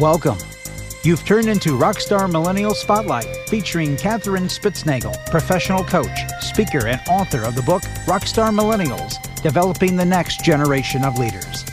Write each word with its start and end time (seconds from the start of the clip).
Welcome. 0.00 0.38
You've 1.02 1.26
turned 1.26 1.50
into 1.50 1.76
Rockstar 1.76 2.32
Millennial 2.32 2.74
Spotlight, 2.74 3.26
featuring 3.50 3.98
Katherine 3.98 4.44
Spitznagel, 4.44 5.14
professional 5.26 5.84
coach, 5.84 6.08
speaker, 6.40 6.86
and 6.86 7.02
author 7.06 7.42
of 7.42 7.54
the 7.54 7.60
book 7.60 7.82
Rockstar 8.06 8.48
Millennials 8.48 9.20
Developing 9.42 9.96
the 9.96 10.04
Next 10.06 10.42
Generation 10.42 11.04
of 11.04 11.18
Leaders. 11.18 11.66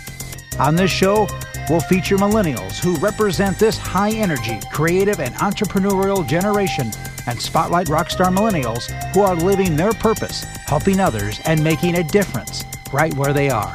On 0.59 0.75
this 0.75 0.91
show, 0.91 1.25
we'll 1.69 1.79
feature 1.79 2.18
millennials 2.18 2.83
who 2.83 2.97
represent 2.97 3.57
this 3.57 3.77
high 3.77 4.11
energy, 4.11 4.59
creative, 4.73 5.21
and 5.21 5.33
entrepreneurial 5.36 6.28
generation 6.28 6.91
and 7.28 7.41
spotlight 7.41 7.87
rockstar 7.87 8.36
millennials 8.36 8.91
who 9.14 9.21
are 9.21 9.36
living 9.36 9.78
their 9.78 9.93
purpose, 9.93 10.43
helping 10.65 11.00
others, 11.00 11.39
and 11.46 11.64
making 11.64 11.96
a 11.96 12.04
difference 12.04 12.65
right 12.91 13.14
where 13.14 13.32
they 13.32 13.50
are. 13.50 13.73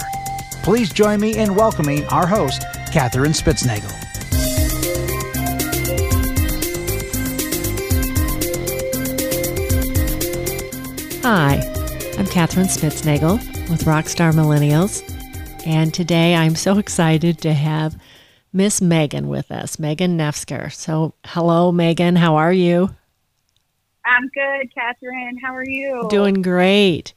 Please 0.62 0.92
join 0.92 1.20
me 1.20 1.38
in 1.38 1.54
welcoming 1.54 2.04
our 2.08 2.26
host, 2.26 2.66
Katherine 2.92 3.32
Spitznagel. 3.32 4.11
Hi, 11.24 11.62
I'm 12.18 12.26
Katherine 12.26 12.66
Spitznagel 12.66 13.36
with 13.70 13.84
Rockstar 13.84 14.32
Millennials, 14.32 15.04
and 15.64 15.94
today 15.94 16.34
I'm 16.34 16.56
so 16.56 16.78
excited 16.78 17.38
to 17.42 17.52
have 17.52 17.96
Miss 18.52 18.82
Megan 18.82 19.28
with 19.28 19.52
us, 19.52 19.78
Megan 19.78 20.18
Nefsker. 20.18 20.72
So, 20.72 21.14
hello, 21.24 21.70
Megan. 21.70 22.16
How 22.16 22.34
are 22.34 22.52
you? 22.52 22.90
I'm 24.04 24.28
good, 24.34 24.74
Katherine. 24.74 25.38
How 25.38 25.54
are 25.54 25.64
you? 25.64 26.08
Doing 26.10 26.42
great. 26.42 27.14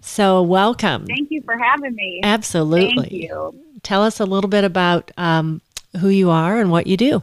So, 0.00 0.40
welcome. 0.40 1.04
Thank 1.04 1.30
you 1.30 1.42
for 1.42 1.58
having 1.58 1.94
me. 1.94 2.22
Absolutely. 2.24 2.94
Thank 2.96 3.12
you. 3.12 3.60
Tell 3.82 4.02
us 4.02 4.20
a 4.20 4.24
little 4.24 4.48
bit 4.48 4.64
about 4.64 5.10
um, 5.18 5.60
who 6.00 6.08
you 6.08 6.30
are 6.30 6.58
and 6.58 6.70
what 6.70 6.86
you 6.86 6.96
do. 6.96 7.22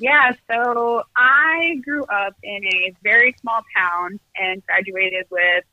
Yeah, 0.00 0.32
so 0.50 1.02
I 1.16 1.57
up 2.26 2.34
in 2.42 2.60
a 2.64 2.94
very 3.02 3.34
small 3.40 3.60
town 3.76 4.20
and 4.36 4.62
graduated 4.66 5.26
with 5.30 5.64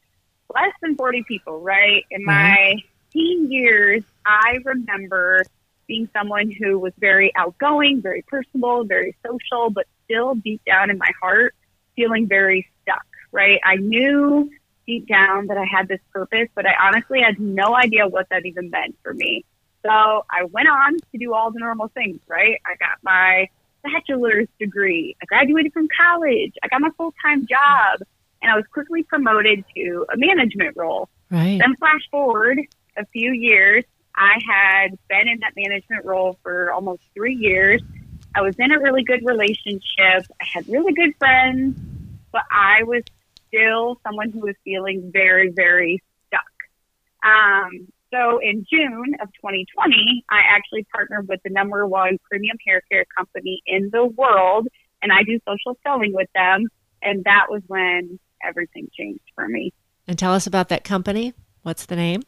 less 0.53 0.73
than 0.81 0.95
40 0.95 1.23
people, 1.27 1.61
right? 1.61 2.03
In 2.11 2.25
Mm-hmm. 2.25 2.25
my 2.25 2.75
teen 3.11 3.51
years, 3.51 4.03
I 4.25 4.57
remember 4.65 5.47
being 5.87 6.09
someone 6.17 6.51
who 6.51 6.79
was 6.79 6.93
very 6.99 7.31
outgoing, 7.35 8.01
very 8.01 8.23
personable, 8.27 8.85
very 8.85 9.15
social, 9.25 9.69
but 9.71 9.85
still 10.05 10.35
deep 10.35 10.61
down 10.65 10.89
in 10.89 10.97
my 10.97 11.11
heart, 11.21 11.53
feeling 11.95 12.27
very 12.27 12.67
stuck, 12.81 13.05
right? 13.31 13.59
I 13.65 13.75
knew 13.75 14.49
deep 14.87 15.07
down 15.07 15.47
that 15.47 15.57
I 15.57 15.65
had 15.65 15.87
this 15.87 15.99
purpose, 16.13 16.47
but 16.55 16.65
I 16.65 16.73
honestly 16.87 17.21
had 17.21 17.39
no 17.39 17.75
idea 17.75 18.07
what 18.07 18.27
that 18.31 18.45
even 18.45 18.69
meant 18.69 18.95
for 19.03 19.13
me. 19.13 19.45
So 19.85 19.91
I 19.91 20.45
went 20.51 20.67
on 20.67 20.93
to 21.11 21.17
do 21.19 21.33
all 21.33 21.51
the 21.51 21.59
normal 21.59 21.89
things, 21.93 22.19
right? 22.27 22.59
I 22.65 22.75
got 22.79 22.97
my 23.03 23.47
bachelor's 23.91 24.47
degree. 24.59 25.15
I 25.21 25.25
graduated 25.25 25.73
from 25.73 25.87
college. 25.95 26.53
I 26.63 26.67
got 26.67 26.81
my 26.81 26.89
full 26.97 27.13
time 27.23 27.47
job 27.47 28.01
and 28.41 28.51
I 28.51 28.55
was 28.55 28.65
quickly 28.71 29.03
promoted 29.03 29.63
to 29.75 30.05
a 30.13 30.17
management 30.17 30.75
role. 30.75 31.09
Right. 31.31 31.59
Then 31.59 31.75
flash 31.77 32.01
forward 32.11 32.59
a 32.97 33.05
few 33.07 33.31
years, 33.31 33.83
I 34.15 34.39
had 34.47 34.97
been 35.09 35.27
in 35.27 35.39
that 35.41 35.53
management 35.55 36.05
role 36.05 36.37
for 36.41 36.71
almost 36.71 37.01
three 37.13 37.35
years. 37.35 37.81
I 38.33 38.41
was 38.41 38.55
in 38.59 38.71
a 38.71 38.79
really 38.79 39.03
good 39.03 39.25
relationship. 39.25 40.25
I 40.41 40.45
had 40.53 40.67
really 40.67 40.93
good 40.93 41.15
friends, 41.17 41.77
but 42.31 42.43
I 42.49 42.83
was 42.83 43.03
still 43.47 43.99
someone 44.03 44.31
who 44.31 44.39
was 44.39 44.55
feeling 44.63 45.11
very, 45.11 45.49
very 45.49 46.01
stuck. 46.27 46.41
Um, 47.23 47.87
so 48.13 48.39
in 48.41 48.65
June 48.71 49.15
of 49.21 49.29
2020, 49.33 50.25
I 50.29 50.39
actually 50.49 50.85
partnered 50.93 51.27
with 51.27 51.41
the 51.43 51.49
number 51.49 51.85
one 51.87 52.17
premium 52.29 52.57
hair 52.65 52.81
care 52.91 53.05
company 53.17 53.61
in 53.65 53.89
the 53.91 54.05
world, 54.05 54.67
and 55.01 55.11
I 55.11 55.23
do 55.23 55.39
social 55.47 55.77
selling 55.83 56.13
with 56.13 56.29
them. 56.35 56.67
And 57.01 57.23
that 57.25 57.47
was 57.49 57.61
when 57.67 58.19
everything 58.43 58.89
changed 58.97 59.23
for 59.35 59.47
me. 59.47 59.73
And 60.07 60.17
tell 60.17 60.33
us 60.33 60.47
about 60.47 60.69
that 60.69 60.83
company. 60.83 61.33
What's 61.63 61.85
the 61.85 61.95
name? 61.95 62.21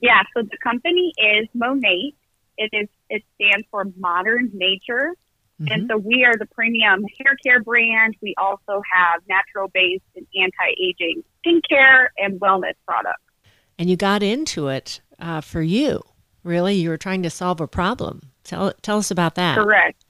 Yeah, 0.00 0.22
so 0.34 0.42
the 0.42 0.58
company 0.62 1.12
is 1.16 1.48
Monat. 1.54 2.14
It 2.58 2.70
is 2.72 2.88
it 3.08 3.22
stands 3.36 3.66
for 3.70 3.84
Modern 3.96 4.50
Nature. 4.52 5.14
And 5.58 5.68
mm-hmm. 5.68 5.86
so 5.90 5.96
we 5.98 6.24
are 6.24 6.36
the 6.36 6.46
premium 6.46 7.04
hair 7.18 7.36
care 7.44 7.62
brand. 7.62 8.16
We 8.20 8.34
also 8.36 8.82
have 8.92 9.20
natural 9.28 9.68
based 9.68 10.02
and 10.16 10.26
anti 10.34 10.74
aging 10.80 11.22
skincare 11.44 12.08
and 12.18 12.40
wellness 12.40 12.74
products. 12.86 13.22
And 13.78 13.88
you 13.88 13.96
got 13.96 14.22
into 14.22 14.68
it 14.68 15.00
uh, 15.22 15.40
for 15.40 15.62
you. 15.62 16.02
Really? 16.44 16.74
You 16.74 16.90
were 16.90 16.98
trying 16.98 17.22
to 17.22 17.30
solve 17.30 17.60
a 17.60 17.68
problem. 17.68 18.32
Tell, 18.44 18.72
tell 18.82 18.98
us 18.98 19.10
about 19.10 19.36
that. 19.36 19.56
Correct. 19.56 20.04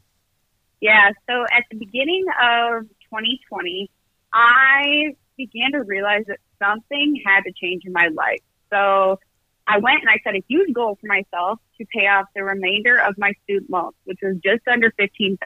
Yeah, 0.81 1.11
so 1.29 1.45
at 1.45 1.65
the 1.71 1.77
beginning 1.77 2.25
of 2.43 2.83
2020, 3.11 3.89
I 4.33 5.15
began 5.37 5.73
to 5.73 5.83
realize 5.83 6.25
that 6.27 6.39
something 6.61 7.23
had 7.25 7.43
to 7.43 7.53
change 7.53 7.85
in 7.85 7.93
my 7.93 8.09
life. 8.09 8.41
So 8.71 9.21
I 9.69 9.79
went 9.79 10.01
and 10.01 10.09
I 10.09 10.17
set 10.25 10.35
a 10.35 10.43
huge 10.49 10.73
goal 10.75 10.99
for 11.01 11.07
myself 11.07 11.61
to 11.79 11.87
pay 11.95 12.09
off 12.09 12.27
the 12.35 12.43
remainder 12.43 12.99
of 12.99 13.17
my 13.17 13.33
student 13.45 13.71
loans, 13.71 13.95
which 14.05 14.19
was 14.23 14.37
just 14.43 14.67
under 14.67 14.91
15000 14.93 15.39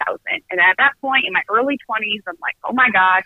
And 0.51 0.61
at 0.61 0.77
that 0.79 0.93
point 1.01 1.25
in 1.27 1.33
my 1.33 1.43
early 1.51 1.79
20s, 1.91 2.23
I'm 2.27 2.37
like, 2.41 2.57
oh 2.65 2.73
my 2.73 2.89
gosh, 2.91 3.25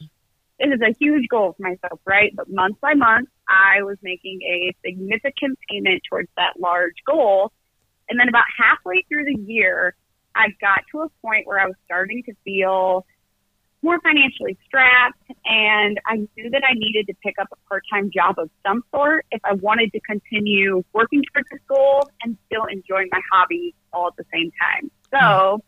this 0.59 0.75
is 0.75 0.81
a 0.81 0.95
huge 0.99 1.29
goal 1.29 1.55
for 1.57 1.63
myself, 1.63 2.01
right? 2.07 2.35
But 2.35 2.51
month 2.51 2.81
by 2.81 2.95
month, 2.95 3.29
I 3.51 3.83
was 3.83 3.99
making 4.03 4.41
a 4.43 4.75
significant 4.85 5.59
payment 5.69 6.03
towards 6.09 6.29
that 6.37 6.59
large 6.59 6.95
goal. 7.05 7.53
And 8.09 8.19
then 8.19 8.29
about 8.29 8.45
halfway 8.57 9.05
through 9.09 9.25
the 9.25 9.41
year, 9.43 9.95
I 10.35 10.49
got 10.61 10.85
to 10.93 11.01
a 11.01 11.09
point 11.21 11.47
where 11.47 11.59
I 11.59 11.67
was 11.67 11.77
starting 11.85 12.23
to 12.25 12.33
feel 12.45 13.05
more 13.83 13.99
financially 14.01 14.59
strapped 14.67 15.23
and 15.45 15.99
I 16.07 16.17
knew 16.17 16.51
that 16.51 16.63
I 16.69 16.75
needed 16.75 17.07
to 17.07 17.15
pick 17.23 17.37
up 17.41 17.49
a 17.51 17.69
part-time 17.69 18.11
job 18.15 18.39
of 18.39 18.51
some 18.67 18.85
sort 18.95 19.25
if 19.31 19.41
I 19.45 19.55
wanted 19.55 19.91
to 19.93 20.01
continue 20.01 20.85
working 20.93 21.23
towards 21.33 21.49
this 21.51 21.61
goal 21.67 22.09
and 22.23 22.37
still 22.47 22.65
enjoying 22.65 23.09
my 23.11 23.21
hobby 23.33 23.75
all 23.93 24.09
at 24.09 24.17
the 24.17 24.25
same 24.33 24.53
time. 24.61 24.91
So 25.11 25.65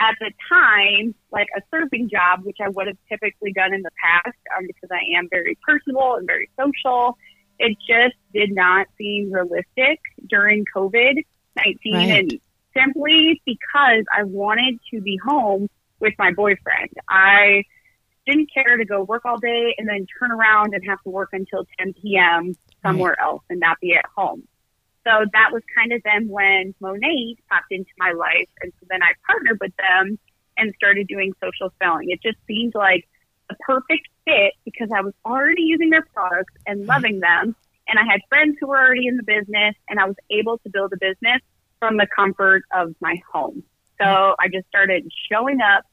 at 0.00 0.14
the 0.20 0.30
time, 0.48 1.14
like 1.30 1.48
a 1.56 1.62
surfing 1.74 2.10
job, 2.10 2.44
which 2.44 2.58
I 2.60 2.68
would 2.68 2.86
have 2.86 2.96
typically 3.08 3.52
done 3.52 3.72
in 3.72 3.82
the 3.82 3.90
past 4.02 4.36
um, 4.56 4.66
because 4.66 4.90
I 4.90 5.18
am 5.18 5.28
very 5.30 5.56
personable 5.66 6.16
and 6.16 6.26
very 6.26 6.50
social, 6.58 7.16
it 7.58 7.76
just 7.86 8.16
did 8.32 8.52
not 8.54 8.86
seem 8.98 9.32
realistic 9.32 10.00
during 10.28 10.64
COVID 10.74 11.24
19 11.56 11.94
Right. 11.94 12.10
and 12.10 12.40
simply 12.76 13.40
because 13.46 14.04
I 14.12 14.24
wanted 14.24 14.80
to 14.92 15.00
be 15.00 15.16
home 15.24 15.68
with 16.00 16.14
my 16.18 16.32
boyfriend. 16.32 16.90
I 17.08 17.62
didn't 18.26 18.50
care 18.52 18.76
to 18.76 18.84
go 18.84 19.02
work 19.04 19.24
all 19.24 19.38
day 19.38 19.74
and 19.78 19.88
then 19.88 20.06
turn 20.18 20.32
around 20.32 20.74
and 20.74 20.82
have 20.88 21.00
to 21.02 21.10
work 21.10 21.30
until 21.32 21.66
10 21.78 21.94
p.m. 21.94 22.54
somewhere 22.82 23.20
else 23.20 23.42
and 23.50 23.60
not 23.60 23.78
be 23.80 23.94
at 23.94 24.04
home. 24.16 24.42
So 25.06 25.24
that 25.32 25.50
was 25.52 25.62
kind 25.76 25.92
of 25.92 26.02
then 26.02 26.28
when 26.28 26.74
Monat 26.80 27.36
popped 27.50 27.70
into 27.70 27.90
my 27.98 28.12
life. 28.12 28.48
And 28.62 28.72
so 28.80 28.86
then 28.88 29.02
I 29.02 29.12
partnered 29.26 29.58
with 29.60 29.72
them 29.76 30.18
and 30.56 30.72
started 30.76 31.08
doing 31.08 31.34
social 31.42 31.72
selling. 31.82 32.10
It 32.10 32.22
just 32.22 32.38
seemed 32.46 32.74
like 32.74 33.06
the 33.48 33.56
perfect 33.60 34.08
fit 34.24 34.54
because 34.64 34.88
I 34.94 35.02
was 35.02 35.12
already 35.24 35.62
using 35.62 35.90
their 35.90 36.06
products 36.14 36.54
and 36.66 36.80
mm-hmm. 36.80 36.88
loving 36.88 37.20
them. 37.20 37.54
And 37.86 37.98
I 37.98 38.04
had 38.10 38.20
friends 38.28 38.56
who 38.60 38.68
were 38.68 38.78
already 38.78 39.06
in 39.06 39.16
the 39.16 39.22
business 39.22 39.74
and 39.88 40.00
I 40.00 40.06
was 40.06 40.16
able 40.30 40.58
to 40.58 40.70
build 40.70 40.92
a 40.94 40.96
business 40.96 41.42
from 41.78 41.98
the 41.98 42.06
comfort 42.14 42.62
of 42.74 42.94
my 43.00 43.16
home. 43.30 43.62
So 44.00 44.04
mm-hmm. 44.06 44.40
I 44.40 44.48
just 44.48 44.66
started 44.68 45.06
showing 45.30 45.60
up 45.60 45.84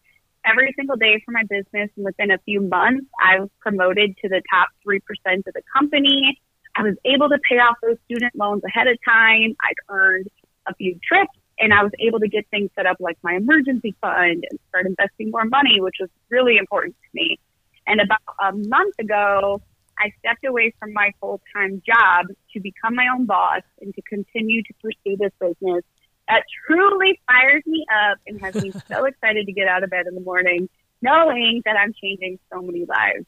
every 0.46 0.74
single 0.78 0.96
day 0.96 1.22
for 1.26 1.32
my 1.32 1.44
business. 1.44 1.90
And 1.96 2.06
within 2.06 2.32
a 2.32 2.38
few 2.40 2.62
months, 2.62 3.08
I 3.20 3.40
was 3.40 3.50
promoted 3.60 4.16
to 4.22 4.30
the 4.30 4.42
top 4.50 4.70
3% 4.88 5.00
of 5.48 5.54
the 5.54 5.62
company. 5.78 6.40
I 6.76 6.84
was 6.84 6.96
able 7.06 7.30
to 7.30 7.38
pay 7.48 7.58
off 7.58 7.76
those 7.82 7.98
student 8.06 8.36
loans 8.36 8.64
ahead 8.66 8.88
of 8.88 8.98
time. 9.04 9.56
I 9.62 9.74
earned 9.90 10.28
a 10.68 10.76
few 10.76 11.00
trips 11.06 11.34
and 11.60 11.74
I 11.74 11.84
was 11.84 11.92
able 12.00 12.20
to 12.20 12.28
get 12.28 12.48
things 12.50 12.70
set 12.76 12.86
up 12.86 12.98
like 13.00 13.18
my 13.24 13.36
emergency 13.36 13.96
fund 14.02 14.46
and 14.50 14.60
start 14.70 14.86
investing 14.86 15.32
more 15.32 15.46
money, 15.46 15.80
which 15.80 15.98
was 16.00 16.10
really 16.30 16.58
important 16.58 16.96
to 16.96 17.10
me. 17.14 17.40
And 17.88 18.00
about 18.00 18.22
a 18.42 18.52
month 18.54 18.96
ago, 19.00 19.62
I 20.00 20.12
stepped 20.20 20.46
away 20.46 20.74
from 20.80 20.94
my 20.94 21.12
full 21.20 21.42
time 21.56 21.82
job 21.86 22.28
to 22.54 22.60
become 22.60 22.96
my 22.96 23.08
own 23.14 23.26
boss 23.26 23.62
and 23.82 23.94
to 23.94 24.02
continue 24.04 24.64
to 24.64 24.74
pursue 24.82 25.18
this 25.18 25.32
business 25.40 25.84
that 26.28 26.44
truly 26.66 27.20
fires 27.28 27.64
me 27.66 27.86
up 27.94 28.18
and 28.26 28.40
has 28.42 28.56
me 28.56 28.72
so 28.88 29.06
excited 29.06 29.46
to 29.46 29.52
get 29.52 29.68
out 29.68 29.84
of 29.84 29.90
bed 29.90 30.08
in 30.08 30.16
the 30.16 30.22
morning, 30.22 30.70
knowing 31.02 31.62
that 31.66 31.76
I'm 31.78 31.94
changing 31.94 32.40
so 32.52 32.62
many 32.62 32.86
lives. 32.86 33.26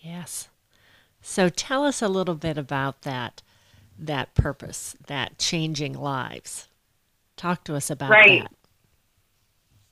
Yes. 0.00 0.48
So 1.22 1.48
tell 1.48 1.84
us 1.84 2.02
a 2.02 2.08
little 2.08 2.34
bit 2.34 2.58
about 2.58 3.02
that 3.02 3.42
that 3.98 4.34
purpose, 4.34 4.96
that 5.08 5.38
changing 5.38 5.92
lives. 5.92 6.68
Talk 7.36 7.64
to 7.64 7.76
us 7.76 7.90
about 7.90 8.10
Right. 8.10 8.26
that. 8.26 8.52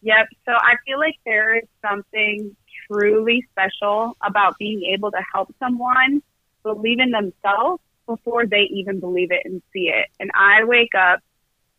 Yep. 0.02 0.26
So 0.46 0.52
I 0.52 0.74
feel 0.86 0.98
like 0.98 1.16
there 1.26 1.56
is 1.56 1.64
something 1.86 2.56
truly 2.90 3.46
special 3.50 4.16
about 4.24 4.54
being 4.58 4.82
able 4.94 5.10
to 5.10 5.20
help 5.34 5.54
someone 5.58 6.22
believe 6.62 7.00
in 7.00 7.10
themselves 7.10 7.82
before 8.06 8.46
they 8.46 8.62
even 8.72 9.00
believe 9.00 9.30
it 9.30 9.42
and 9.44 9.60
see 9.72 9.90
it. 9.94 10.06
And 10.18 10.30
I 10.34 10.64
wake 10.64 10.94
up 10.98 11.20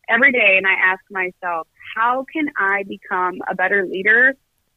every 0.08 0.32
day 0.32 0.58
and 0.58 0.68
I 0.68 0.74
ask 0.74 1.02
myself, 1.10 1.68
how 1.96 2.26
can 2.32 2.50
I 2.58 2.84
become 2.84 3.40
a 3.50 3.56
better 3.56 3.86
leader 3.86 4.36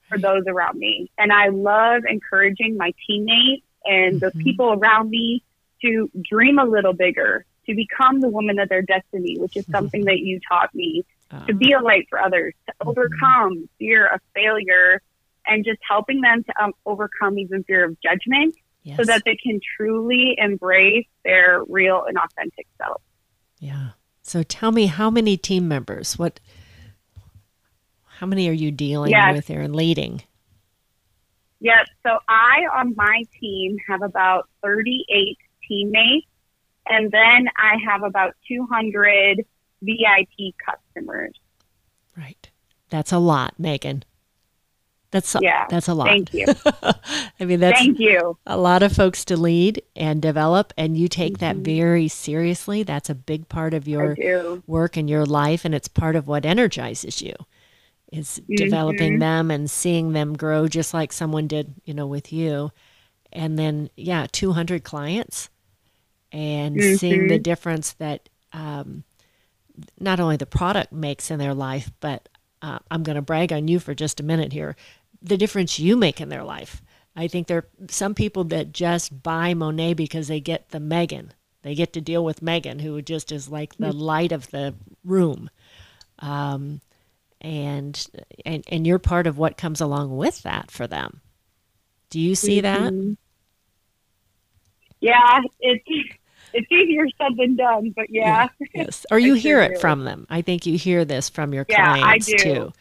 for 0.09 0.19
those 0.19 0.45
around 0.47 0.79
me? 0.79 1.11
And 1.19 1.33
I 1.33 1.49
love 1.49 2.03
encouraging 2.09 2.77
my 2.79 2.93
teammates 3.07 3.67
and 3.85 4.21
the 4.21 4.31
Mhm. 4.35 4.43
people 4.45 4.73
around 4.73 5.11
me 5.11 5.43
to 5.83 6.11
dream 6.31 6.59
a 6.59 6.65
little 6.65 6.93
bigger, 6.93 7.45
to 7.67 7.75
become 7.75 8.21
the 8.21 8.29
woman 8.29 8.59
of 8.59 8.69
their 8.69 8.83
destiny, 8.83 9.39
which 9.39 9.57
is 9.57 9.67
something 9.67 10.05
that 10.05 10.19
you 10.21 10.39
taught 10.49 10.75
me, 10.75 11.03
Uh, 11.31 11.47
to 11.47 11.55
be 11.55 11.73
a 11.73 11.81
light 11.81 12.07
for 12.11 12.21
others, 12.21 12.53
to 12.67 12.75
overcome 12.87 13.69
fear 13.79 14.07
of 14.07 14.21
failure, 14.35 15.01
and 15.47 15.65
just 15.65 15.81
helping 15.89 16.21
them 16.21 16.45
to 16.45 16.63
um, 16.63 16.73
overcome 16.87 17.39
even 17.39 17.65
fear 17.65 17.85
of 17.85 17.99
judgment 18.01 18.55
yes. 18.83 18.97
so 18.99 19.05
that 19.05 19.23
they 19.25 19.35
can 19.37 19.59
truly 19.77 20.35
embrace 20.39 21.07
their 21.25 21.65
real 21.69 22.05
and 22.05 22.19
authentic 22.19 22.67
self. 22.79 23.01
yeah. 23.59 23.91
So 24.25 24.43
tell 24.45 24.71
me, 24.71 24.87
how 24.87 25.11
many 25.11 25.37
team 25.37 25.67
members? 25.67 26.17
What? 26.17 26.39
How 28.19 28.27
many 28.27 28.49
are 28.49 28.53
you 28.53 28.71
dealing 28.71 29.11
Yes. 29.11 29.35
with 29.35 29.49
here 29.49 29.61
and 29.63 29.75
leading? 29.75 30.23
Yep. 31.63 31.87
So 32.05 32.19
I, 32.29 32.67
on 32.77 32.95
my 32.97 33.23
team, 33.41 33.77
have 33.89 34.03
about 34.03 34.49
38 34.63 35.39
teammates, 35.67 36.27
and 36.89 37.11
then 37.11 37.47
I 37.57 37.77
have 37.89 38.03
about 38.03 38.35
200 38.49 39.45
VIP 39.83 40.55
customers. 40.65 41.33
Right. 42.17 42.51
That's 42.91 43.13
a 43.13 43.19
lot, 43.19 43.55
Megan. 43.59 44.03
That's 45.13 45.35
a, 45.35 45.41
Yeah. 45.43 45.67
that's 45.69 45.89
a 45.89 45.95
lot. 45.95 46.09
Thank 46.09 46.33
you. 46.35 46.47
I 47.41 47.45
mean, 47.45 47.61
that's 47.61 47.79
Thank 47.79 47.99
you. 48.01 48.37
a 48.47 48.57
lot 48.57 48.83
of 48.83 48.93
folks 48.93 49.25
to 49.27 49.37
lead 49.37 49.83
and 49.95 50.21
develop, 50.21 50.73
and 50.77 50.97
you 50.97 51.07
take 51.07 51.39
that 51.39 51.57
Mhm. 51.57 51.65
very 51.65 52.09
seriously. 52.09 52.83
That's 52.83 53.09
a 53.11 53.15
big 53.15 53.49
part 53.49 53.73
of 53.75 53.87
your 53.87 54.17
work 54.67 54.97
and 54.97 55.09
your 55.09 55.25
life, 55.27 55.65
and 55.65 55.75
it's 55.75 55.87
part 55.89 56.17
of 56.17 56.27
what 56.27 56.45
energizes 56.47 57.21
you. 57.23 57.35
Is 58.13 58.43
developing 58.47 59.15
Mhm. 59.15 59.21
them 59.21 59.51
and 59.51 59.71
seeing 59.71 60.13
them 60.13 60.37
grow, 60.37 60.69
just 60.69 60.93
like 60.93 61.13
someone 61.13 61.47
did, 61.47 61.75
you 61.85 61.95
know, 61.95 62.07
with 62.07 62.31
you. 62.33 62.71
And 63.33 63.59
then, 63.59 63.89
yeah, 63.97 64.27
two 64.31 64.53
hundred 64.53 64.85
clients, 64.85 65.49
and 66.31 66.83
seeing 66.83 67.27
the 67.29 67.39
Mhm. 67.39 67.43
difference 67.43 67.93
that 67.95 68.29
um, 68.53 69.05
not 69.99 70.21
only 70.21 70.37
the 70.37 70.45
product 70.45 70.93
makes 70.93 71.31
in 71.31 71.39
their 71.39 71.55
life, 71.55 71.91
but 72.01 72.29
uh, 72.61 72.81
I'm 72.91 73.03
going 73.03 73.17
to 73.17 73.23
brag 73.23 73.51
on 73.51 73.67
you 73.67 73.79
for 73.81 73.95
just 73.95 74.21
a 74.21 74.23
minute 74.23 74.53
here. 74.53 74.77
The 75.23 75.39
difference 75.39 75.79
you 75.79 75.97
make 75.97 76.21
in 76.21 76.29
their 76.29 76.45
life. 76.45 76.83
I 77.17 77.29
think 77.29 77.47
there 77.47 77.59
are 77.59 77.69
some 77.89 78.15
people 78.15 78.45
that 78.45 78.73
just 78.73 79.23
buy 79.23 79.55
Monat 79.55 79.97
because 79.97 80.29
they 80.29 80.41
get 80.41 80.69
the 80.69 80.81
Megan. 80.81 81.33
They 81.63 81.75
get 81.75 81.93
to 81.95 82.01
deal 82.03 82.25
with 82.25 82.43
Megan, 82.43 82.81
who 82.81 83.01
just 83.01 83.33
is 83.33 83.49
like 83.49 83.77
the 83.79 83.93
light 83.93 84.33
of 84.33 84.51
the 84.51 84.75
room. 85.03 85.49
Um, 86.19 86.83
and, 87.43 88.07
and 88.47 88.65
and 88.69 88.87
you're 88.87 88.99
part 88.99 89.27
of 89.27 89.37
what 89.37 89.57
comes 89.59 89.81
along 89.81 90.17
with 90.17 90.43
that 90.43 90.71
for 90.71 90.87
them. 90.87 91.21
Do 92.11 92.19
you 92.21 92.35
see 92.35 92.61
that? 92.61 92.93
Mhm. 92.93 93.17
Yeah, 95.01 95.41
it's 95.61 95.85
it's 96.53 96.71
easier 96.71 97.07
said 97.19 97.33
than 97.37 97.57
done, 97.57 97.93
but 97.97 98.07
yeah. 98.09 98.49
Yes. 98.75 99.05
Or 99.11 99.19
you 99.19 99.35
hear 99.47 99.61
it 99.61 99.81
from 99.81 100.05
them. 100.05 100.27
I 100.31 100.43
think 100.43 100.67
you 100.67 100.79
hear 100.79 101.05
this 101.05 101.29
from 101.29 101.53
your 101.53 101.67
Yeah, 101.69 101.91
I 101.93 102.19
clients 102.19 102.27
do. 102.27 102.39
too. 102.39 102.73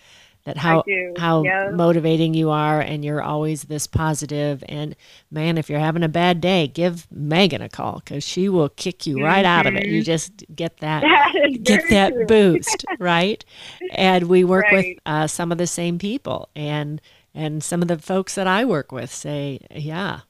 That 0.45 0.57
how 0.57 0.85
how 1.17 1.53
motivating 1.63 2.33
you 2.33 2.49
are 2.49 2.81
and 2.81 3.03
you're 3.05 3.21
always 3.21 3.63
this 3.63 3.87
positive 3.87 4.63
and 4.69 4.95
man 5.29 5.57
if 5.57 5.69
you're 5.69 5.79
having 5.79 6.03
a 6.03 6.09
bad 6.09 6.41
day 6.41 6.67
give 6.67 7.07
Megan 7.11 7.61
a 7.61 7.69
call 7.69 8.01
cuz 8.05 8.23
she 8.23 8.49
will 8.49 8.69
kick 8.69 9.05
you 9.05 9.19
right 9.19 9.45
out 9.45 9.67
of 9.67 9.75
it. 9.75 9.87
You 9.87 10.01
Mhm. 10.01 10.05
just 10.05 10.43
get 10.55 10.77
that 10.77 11.09
That 11.09 11.61
get 11.63 11.89
that 11.89 12.13
true. 12.13 12.27
boost, 12.27 12.85
right? 12.99 13.43
And 13.89 14.27
we 14.29 14.43
work 14.43 14.71
with 14.71 14.87
uh, 15.05 15.27
some 15.27 15.51
of 15.51 15.57
the 15.57 15.67
same 15.67 15.99
people, 15.99 16.49
and 16.55 17.01
and 17.35 17.63
some 17.63 17.81
of 17.81 17.87
the 17.87 17.97
folks 17.99 18.35
that 18.35 18.47
I 18.47 18.65
work 18.65 18.91
with 18.91 19.11
say, 19.13 19.59
yeah, 19.71 20.21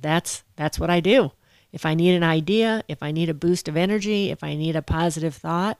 that's 0.00 0.44
that's 0.56 0.78
what 0.78 0.90
I 0.90 1.00
do. 1.00 1.32
If 1.72 1.84
I 1.86 1.94
need 1.94 2.14
an 2.14 2.22
idea, 2.24 2.82
if 2.88 3.02
I 3.02 3.12
need 3.12 3.28
a 3.28 3.34
boost 3.34 3.68
of 3.68 3.76
energy, 3.76 4.30
if 4.30 4.42
I 4.42 4.54
need 4.56 4.76
a 4.76 4.82
positive 4.82 5.34
thought, 5.34 5.78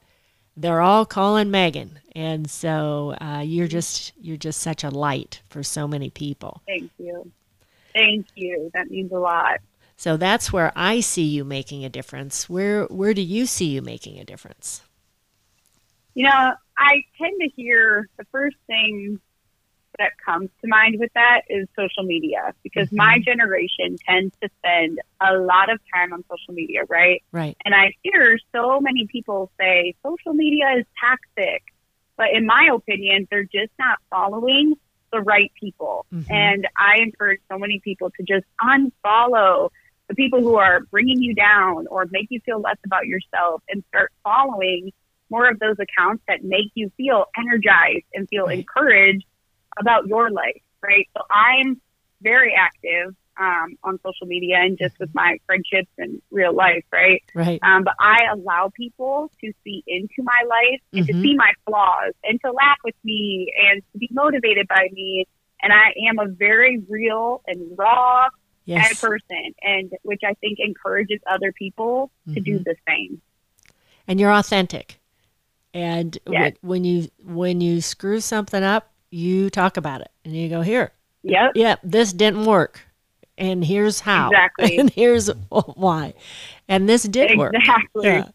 they're 0.61 0.81
all 0.81 1.07
calling 1.07 1.51
Megan, 1.51 2.01
and 2.15 2.51
so 2.51 3.15
uh, 3.21 3.43
you're 3.45 3.69
just 3.69 4.13
you're 4.21 4.37
just 4.37 4.61
such 4.61 4.83
a 4.85 4.91
light 4.91 5.41
for 5.49 5.63
so 5.63 5.87
many 5.87 6.11
people. 6.11 6.63
Thank 6.67 6.91
you. 6.99 7.31
Thank 7.95 8.27
you. 8.35 8.71
That 8.75 8.91
means 8.91 9.13
a 9.13 9.19
lot. 9.19 9.61
So 9.97 10.17
that's 10.17 10.53
where 10.53 10.73
I 10.77 11.01
see 11.01 11.25
you 11.25 11.45
making 11.45 11.85
a 11.85 11.89
difference. 11.89 12.49
Where 12.49 12.85
where 12.87 13.15
do 13.15 13.23
you 13.23 13.47
see 13.47 13.67
you 13.67 13.83
making 13.83 14.19
a 14.19 14.25
difference? 14.25 14.83
You 16.15 16.25
know, 16.25 16.55
I 16.77 17.05
tend 17.17 17.41
to 17.41 17.49
hear 17.55 18.09
the 18.17 18.25
first 18.33 18.57
thing 18.67 19.21
that 19.99 20.13
comes 20.25 20.49
to 20.63 20.69
mind 20.69 20.97
with 20.99 21.13
that 21.15 21.43
is 21.49 21.69
social 21.77 22.05
media 22.05 22.55
because 22.63 22.91
my 22.93 23.19
generation 23.19 23.97
tends 24.09 24.35
to 24.43 24.49
spend 24.59 25.01
a 25.21 25.37
lot 25.37 25.71
of 25.71 25.79
time 25.95 26.13
on 26.13 26.25
social 26.31 26.55
media, 26.55 26.83
right? 26.89 27.23
Right. 27.33 27.57
And 27.65 27.75
I 27.75 27.93
hear 28.03 28.39
so 28.53 28.81
many 28.81 29.07
people 29.07 29.51
say 29.59 29.95
social 30.03 30.33
media 30.35 30.67
is 30.79 30.87
toxic. 31.01 31.63
But 32.17 32.29
in 32.33 32.47
my 32.47 32.71
opinion, 32.75 33.29
they're 33.31 33.45
just 33.45 33.73
not 33.79 33.99
following 34.11 34.75
the 35.13 35.21
right 35.21 35.53
people. 35.59 36.05
Mhm. 36.13 36.31
And 36.31 36.69
I 36.77 36.99
encourage 36.99 37.41
so 37.51 37.59
many 37.59 37.81
people 37.81 38.11
to 38.11 38.23
just 38.23 38.45
unfollow 38.61 39.71
the 40.09 40.15
people 40.15 40.41
who 40.41 40.57
are 40.57 40.81
bringing 40.81 41.23
you 41.23 41.35
down 41.35 41.87
or 41.89 42.07
make 42.11 42.27
you 42.31 42.41
feel 42.41 42.61
less 42.61 42.79
about 42.85 43.07
yourself 43.07 43.63
and 43.69 43.85
start 43.89 44.13
following 44.25 44.93
more 45.31 45.49
of 45.49 45.59
those 45.59 45.77
accounts 45.79 46.23
that 46.27 46.43
make 46.43 46.71
you 46.75 46.91
feel 46.97 47.27
energized 47.39 48.07
and 48.15 48.29
feel 48.29 48.47
Right. 48.47 48.61
encouraged 48.61 49.27
about 49.81 50.07
your 50.07 50.31
life, 50.31 50.63
right? 50.83 51.09
So 51.17 51.23
I'm 51.31 51.81
very 52.23 52.55
active 52.59 53.15
um, 53.41 53.77
on 53.85 53.99
social 54.05 54.27
media 54.27 54.57
and 54.59 54.77
just 54.79 54.95
with 54.99 55.11
my 55.15 55.39
friendships 55.47 55.91
and 55.99 56.21
real 56.31 56.55
life, 56.55 56.85
right? 56.93 57.23
Right. 57.35 57.61
Um, 57.63 57.85
but 57.85 57.95
I 58.01 58.25
allow 58.33 58.71
people 58.75 59.31
to 59.43 59.53
see 59.65 59.83
into 59.87 60.23
my 60.23 60.43
life 60.49 60.81
and 60.97 61.07
Mhm. 61.07 61.11
to 61.11 61.15
see 61.23 61.35
my 61.37 61.53
flaws 61.67 62.13
and 62.25 62.41
to 62.45 62.51
laugh 62.53 62.79
with 62.85 62.97
me 63.05 63.53
and 63.71 63.83
to 63.93 63.99
be 63.99 64.09
motivated 64.13 64.67
by 64.69 64.89
me. 64.93 65.27
And 65.63 65.73
I 65.73 65.93
am 66.09 66.19
a 66.19 66.27
very 66.29 66.79
real 66.89 67.43
and 67.47 67.77
raw 67.79 68.27
Yes. 68.65 68.99
person, 69.01 69.55
and 69.63 69.93
which 70.03 70.21
I 70.25 70.35
think 70.35 70.59
encourages 70.61 71.21
other 71.31 71.53
people 71.53 72.11
to 72.35 72.41
do 72.41 72.59
Mhm. 72.59 72.65
the 72.65 72.77
same. 72.89 73.21
and 74.07 74.19
you're 74.19 74.33
authentic. 74.33 75.01
And 75.75 76.19
Yes. 76.27 76.55
when 76.61 76.85
you 76.85 77.09
when 77.23 77.61
you 77.61 77.81
screw 77.81 78.21
something 78.21 78.63
up, 78.63 78.91
you 79.11 79.51
talk 79.51 79.77
about 79.77 80.01
it 80.01 80.11
and 80.25 80.35
you 80.37 80.49
go 80.49 80.63
here. 80.63 80.93
Yep. 81.23 81.53
Yep, 81.55 81.81
this 81.83 82.13
didn't 82.13 82.45
work, 82.45 82.81
and 83.37 83.65
here's 83.65 84.01
how. 84.01 84.29
Exactly. 84.31 84.79
And 84.79 84.91
here's 84.91 85.29
why, 85.51 86.15
and 86.69 86.89
this 86.89 87.03
did 87.05 87.37
work. 87.37 87.55
Exactly. 87.55 88.07
Yeah. 88.07 88.29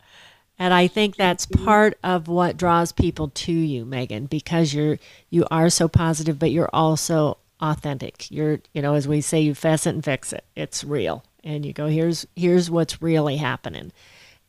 And 0.60 0.74
I 0.74 0.88
think 0.88 1.15
that's 1.15 1.46
part 1.46 1.98
of 2.03 2.27
what 2.27 2.58
draws 2.58 2.92
people 2.92 3.30
to 3.30 3.51
you, 3.51 3.86
Megan, 3.86 4.25
because 4.27 4.74
you're 4.74 5.00
you 5.30 5.46
are 5.50 5.70
so 5.70 5.88
positive, 5.88 6.38
but 6.39 6.51
you're 6.51 6.70
also 6.74 7.38
authentic. 7.60 8.30
You're 8.30 8.60
you 8.74 8.82
know, 8.82 8.94
as 8.94 9.08
we 9.08 9.22
say, 9.22 9.42
you 9.42 9.56
fess 9.56 9.88
it 9.88 9.92
and 9.96 10.03
fix 10.03 10.32
it. 10.34 10.44
It's 10.56 10.84
real, 10.84 11.24
and 11.44 11.65
you 11.65 11.74
go 11.74 11.88
here's 11.88 12.27
here's 12.36 12.70
what's 12.70 13.01
really 13.01 13.38
happening. 13.38 13.92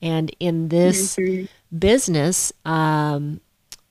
And 0.02 0.35
in 0.40 0.69
this 0.69 1.16
Mhm. 1.16 1.49
business, 1.76 2.52
um, 2.64 3.40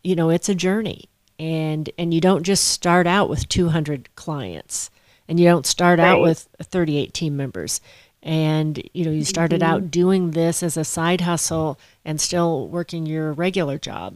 you 0.03 0.15
know, 0.15 0.29
it's 0.29 0.49
a 0.49 0.55
journey, 0.55 1.05
and 1.43 1.89
and 1.97 2.13
you 2.13 2.21
don't 2.21 2.43
just 2.43 2.69
start 2.69 3.05
out 3.05 3.27
with 3.27 3.49
200 3.49 4.15
clients, 4.15 4.89
and 5.27 5.37
you 5.41 5.45
don't 5.45 5.65
start 5.65 5.99
out 5.99 6.21
with 6.21 6.47
38 6.61 7.13
team 7.13 7.35
members, 7.35 7.81
and 8.21 8.81
you 8.93 9.03
know, 9.03 9.11
you 9.11 9.25
started 9.25 9.61
out 9.61 9.81
mm-hmm. 9.81 9.89
doing 9.89 10.31
this 10.31 10.63
as 10.63 10.77
a 10.77 10.85
side 10.85 11.19
hustle 11.19 11.77
and 12.05 12.21
still 12.21 12.69
working 12.69 13.05
your 13.05 13.33
regular 13.33 13.77
job, 13.77 14.15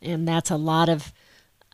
and 0.00 0.28
that's 0.28 0.48
a 0.48 0.56
lot 0.56 0.88
of 0.88 1.12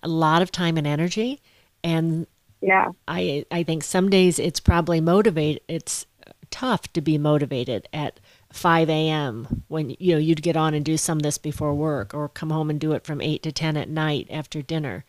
a 0.02 0.08
lot 0.08 0.40
of 0.40 0.50
time 0.50 0.78
and 0.78 0.86
energy, 0.86 1.42
and 1.84 2.26
Yeah. 2.62 2.92
I 3.06 3.44
I 3.50 3.64
think 3.64 3.84
some 3.84 4.08
days 4.08 4.38
it's 4.38 4.60
probably 4.60 5.02
motivate. 5.02 5.62
It's 5.68 6.06
tough 6.50 6.90
to 6.94 7.02
be 7.02 7.18
motivated 7.18 7.86
at 7.92 8.18
5 8.52 8.88
a.m. 8.88 9.64
when 9.68 9.90
you 9.98 10.14
know 10.14 10.18
you'd 10.18 10.42
get 10.42 10.56
on 10.56 10.74
and 10.74 10.84
do 10.84 10.96
some 10.96 11.18
of 11.18 11.22
this 11.22 11.38
before 11.38 11.74
work, 11.74 12.14
or 12.14 12.28
come 12.28 12.50
home 12.50 12.70
and 12.70 12.80
do 12.80 12.92
it 12.92 13.04
from 13.04 13.20
8 13.20 13.42
to 13.42 13.52
10 13.52 13.76
at 13.76 13.88
night 13.88 14.26
after 14.30 14.62
dinner, 14.62 15.04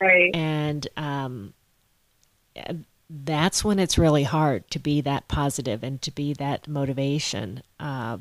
Right. 0.00 0.30
and 0.34 0.86
um, 0.96 1.54
that's 3.08 3.64
when 3.64 3.78
it's 3.78 3.98
really 3.98 4.24
hard 4.24 4.70
to 4.70 4.78
be 4.78 5.00
that 5.02 5.28
positive 5.28 5.82
and 5.82 6.00
to 6.02 6.10
be 6.10 6.32
that 6.34 6.68
motivation. 6.68 7.62
Uh, 7.80 8.18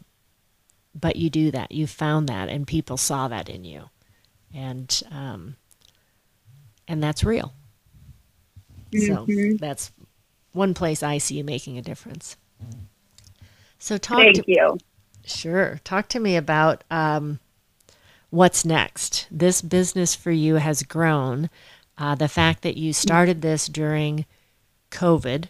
but 0.93 1.15
you 1.15 1.29
do 1.29 1.51
that. 1.51 1.71
You 1.71 1.87
found 1.87 2.27
that, 2.29 2.49
and 2.49 2.67
people 2.67 2.97
saw 2.97 3.27
that 3.29 3.49
in 3.49 3.63
you, 3.63 3.89
and 4.53 5.01
um, 5.11 5.55
and 6.87 7.01
that's 7.01 7.23
real. 7.23 7.53
So 8.93 9.25
Mhm. 9.25 9.57
that's 9.59 9.91
one 10.51 10.73
place 10.73 11.01
I 11.01 11.17
see 11.17 11.37
you 11.37 11.43
making 11.45 11.77
a 11.77 11.81
difference. 11.81 12.35
So 13.81 13.97
talk 13.97 14.19
Thank 14.19 14.35
to 14.35 14.43
you. 14.45 14.77
sure 15.25 15.79
talk 15.83 16.07
to 16.09 16.19
me 16.19 16.35
about 16.35 16.83
um, 16.91 17.39
what's 18.29 18.63
next? 18.63 19.27
This 19.31 19.63
business 19.63 20.13
for 20.13 20.29
you 20.29 20.55
has 20.55 20.83
grown. 20.83 21.49
Uh, 21.97 22.13
the 22.13 22.27
fact 22.27 22.61
that 22.61 22.77
you 22.77 22.93
started 22.93 23.41
this 23.41 23.67
during 23.67 24.25
COVID 24.91 25.47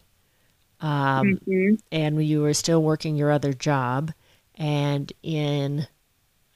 um, 0.79 1.39
Mhm. 1.45 1.79
and 1.91 2.25
you 2.25 2.41
were 2.41 2.53
still 2.53 2.81
working 2.81 3.17
your 3.17 3.31
other 3.31 3.51
job, 3.53 4.13
and 4.55 5.11
in 5.21 5.87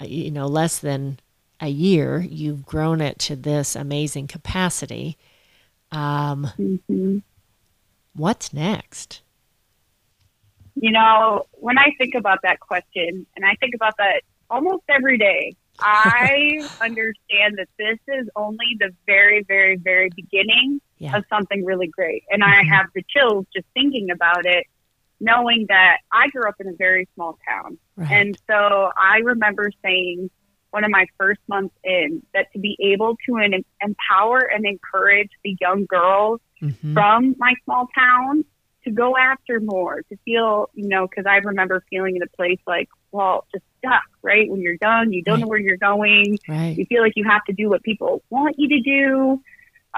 uh, 0.01 0.05
you 0.05 0.31
know 0.31 0.47
less 0.47 0.79
than 0.79 1.19
a 1.59 1.67
year, 1.67 2.21
you've 2.21 2.65
grown 2.65 3.01
it 3.01 3.19
to 3.19 3.35
this 3.35 3.75
amazing 3.75 4.27
capacity. 4.27 5.17
Um, 5.91 6.51
Mhm. 6.57 7.21
what's 8.15 8.53
next? 8.53 9.21
You 10.75 10.91
know, 10.91 11.43
when 11.53 11.77
I 11.77 11.91
think 11.97 12.15
about 12.15 12.39
that 12.43 12.59
question, 12.59 13.25
and 13.35 13.45
I 13.45 13.55
think 13.59 13.75
about 13.75 13.93
that 13.97 14.21
almost 14.49 14.83
every 14.89 15.17
day, 15.17 15.55
I 15.79 16.67
understand 16.81 17.57
that 17.57 17.67
this 17.77 17.97
is 18.07 18.27
only 18.35 18.75
the 18.79 18.91
very, 19.05 19.43
very, 19.47 19.77
very 19.77 20.09
beginning 20.15 20.81
Yeah. 20.97 21.17
of 21.17 21.23
something 21.29 21.63
really 21.65 21.87
great. 21.87 22.23
And 22.29 22.43
I 22.43 22.63
Mhm. 22.63 22.69
have 22.69 22.85
the 22.93 23.03
chills 23.09 23.45
just 23.55 23.67
thinking 23.73 24.11
about 24.11 24.45
it, 24.45 24.65
knowing 25.19 25.65
that 25.69 25.97
I 26.11 26.27
grew 26.29 26.47
up 26.47 26.55
in 26.59 26.67
a 26.67 26.73
very 26.77 27.07
small 27.15 27.37
town. 27.47 27.77
Right. 27.95 28.11
And 28.11 28.37
so 28.49 28.91
I 28.97 29.17
remember 29.19 29.71
saying 29.83 30.29
one 30.71 30.83
of 30.83 30.91
my 30.91 31.05
first 31.17 31.39
months 31.47 31.75
in 31.85 32.21
that 32.33 32.51
to 32.51 32.59
be 32.59 32.75
able 32.81 33.15
to 33.29 33.37
en- 33.37 33.63
empower 33.81 34.39
and 34.39 34.65
encourage 34.65 35.29
the 35.43 35.55
young 35.61 35.85
girls 35.85 36.41
Mhm. 36.61 36.93
from 36.93 37.35
my 37.37 37.53
small 37.63 37.87
town 37.97 38.43
to 38.85 38.91
go 38.91 39.17
after 39.17 39.59
more, 39.59 40.01
to 40.09 40.17
feel, 40.25 40.69
you 40.73 40.87
know, 40.87 41.07
because 41.07 41.25
I 41.27 41.37
remember 41.37 41.83
feeling 41.89 42.15
in 42.15 42.21
a 42.23 42.27
place 42.35 42.59
like, 42.67 42.87
well, 43.11 43.45
just 43.53 43.65
stuck, 43.79 44.03
right? 44.21 44.49
When 44.49 44.61
you're 44.61 44.77
done, 44.77 45.11
you 45.11 45.23
don't 45.23 45.39
know 45.39 45.47
where 45.47 45.59
you're 45.59 45.77
going. 45.77 46.39
right. 46.47 46.77
You 46.77 46.85
feel 46.85 47.01
like 47.01 47.13
you 47.15 47.25
have 47.25 47.43
to 47.45 47.53
do 47.53 47.69
what 47.69 47.83
people 47.83 48.23
want 48.29 48.55
you 48.57 48.69
to 48.69 48.81
do. 48.81 49.41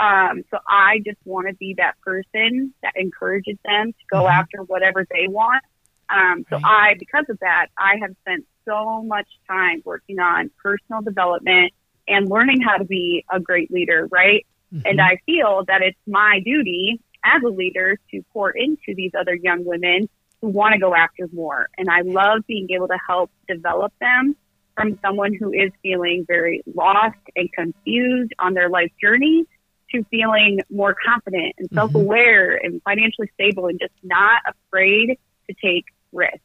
Um, 0.01 0.43
so 0.51 0.59
I 0.67 0.99
just 1.05 1.17
want 1.25 1.47
to 1.47 1.55
be 1.55 1.75
that 1.77 1.95
person 2.01 2.73
that 2.83 2.93
encourages 2.95 3.57
them 3.65 3.87
to 3.93 4.05
go 4.11 4.27
Mhm. 4.27 4.31
after 4.31 4.59
whatever 4.63 5.05
they 5.09 5.27
want. 5.27 5.63
Um, 6.09 6.45
so 6.49 6.57
Right. 6.57 6.63
I, 6.63 6.93
because 6.99 7.25
of 7.29 7.39
that, 7.39 7.67
I 7.77 7.95
have 8.01 8.11
spent 8.21 8.45
so 8.65 9.03
much 9.03 9.27
time 9.49 9.81
working 9.85 10.19
on 10.19 10.49
personal 10.63 11.01
development 11.01 11.73
and 12.07 12.29
learning 12.29 12.61
how 12.61 12.77
to 12.77 12.85
be 12.85 13.25
a 13.31 13.39
great 13.39 13.71
leader, 13.71 14.07
right? 14.11 14.45
And 14.85 15.01
Mhm. 15.01 15.03
I 15.03 15.17
feel 15.25 15.63
that 15.67 15.81
it's 15.81 15.97
my 16.07 16.39
duty 16.45 16.99
as 17.35 17.41
a 17.43 17.49
leader 17.49 17.99
to 18.11 18.23
pour 18.33 18.49
into 18.51 18.93
these 18.95 19.11
other 19.19 19.35
young 19.35 19.65
women 19.65 20.07
who 20.41 20.49
want 20.49 20.73
to 20.73 20.79
go 20.79 20.93
after 20.95 21.27
more. 21.33 21.67
And 21.77 21.89
I 21.89 22.01
love 22.01 22.43
being 22.47 22.67
able 22.71 22.87
to 22.87 22.97
help 23.07 23.31
develop 23.47 23.91
them 23.99 24.35
from 24.75 24.99
someone 25.01 25.33
who 25.33 25.51
is 25.51 25.71
feeling 25.81 26.23
very 26.27 26.61
lost 26.75 27.17
and 27.35 27.51
confused 27.53 28.31
on 28.39 28.53
their 28.53 28.69
life 28.69 28.91
journey 29.01 29.45
to 29.91 30.03
feeling 30.11 30.59
more 30.69 30.95
confident 31.05 31.55
and 31.57 31.67
self 31.73 31.95
aware 31.95 32.55
and 32.55 32.81
financially 32.83 33.29
stable 33.33 33.67
and 33.67 33.79
just 33.79 33.93
not 34.03 34.41
afraid 34.47 35.17
to 35.49 35.55
take 35.63 35.85
risks. 36.11 36.39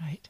Right. 0.00 0.28